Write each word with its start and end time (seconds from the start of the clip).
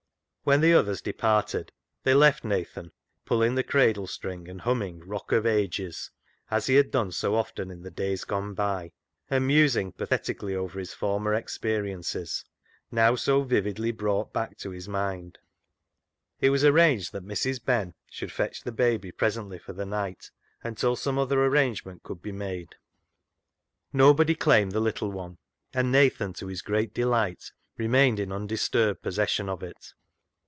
When 0.43 0.61
the 0.61 0.73
others 0.73 1.01
departed, 1.01 1.71
they 2.01 2.15
left 2.15 2.43
Nathan 2.43 2.91
pulling 3.25 3.53
the 3.53 3.61
cradle 3.63 4.07
string 4.07 4.47
and 4.49 4.61
humming" 4.61 4.99
Rock 5.07 5.31
of 5.31 5.45
Ages," 5.45 6.09
as 6.49 6.65
he 6.65 6.73
had 6.73 6.89
done 6.89 7.11
so 7.11 7.35
often 7.35 7.69
in 7.69 7.83
days 7.83 8.23
gone 8.25 8.55
by, 8.55 8.91
and 9.29 9.45
musing 9.45 9.91
pathetically 9.91 10.55
over 10.55 10.79
his 10.79 10.95
former 10.95 11.35
experiences, 11.35 12.43
now 12.89 13.13
so 13.13 13.43
vividly 13.43 13.91
brought 13.91 14.33
back 14.33 14.57
to 14.57 14.71
his 14.71 14.89
mind. 14.89 15.37
It 16.39 16.49
was 16.49 16.65
arranged 16.65 17.11
that 17.11 17.23
Mrs. 17.23 17.63
Ben 17.63 17.93
should 18.09 18.31
fetch 18.31 18.63
the 18.63 18.71
baby 18.73 19.11
presently 19.11 19.59
for 19.59 19.73
the 19.73 19.85
night, 19.85 20.31
until 20.63 20.95
some 20.95 21.19
other 21.19 21.45
arrangement 21.45 22.01
could 22.01 22.23
be 22.23 22.31
made. 22.33 22.73
Nobody 23.93 24.33
claimed 24.33 24.71
the 24.71 24.79
little 24.79 25.11
one, 25.11 25.37
and 25.71 25.91
Nathan, 25.91 26.33
to 26.33 26.47
his 26.47 26.63
great 26.63 26.95
delight, 26.95 27.51
remained 27.77 28.19
in 28.19 28.31
undisturbed 28.31 29.03
possession 29.03 29.47
of 29.47 29.61
it. 29.61 29.93